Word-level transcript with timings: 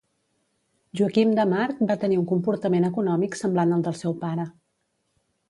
Joaquim 1.01 1.33
de 1.39 1.45
March 1.51 1.83
va 1.91 1.97
tenir 2.05 2.17
un 2.23 2.25
comportament 2.33 2.89
econòmic 2.89 3.39
semblant 3.43 3.77
al 3.79 3.87
del 3.91 4.01
seu 4.01 4.19
pare. 4.27 4.49